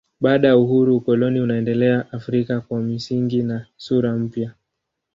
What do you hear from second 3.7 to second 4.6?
sura mpya.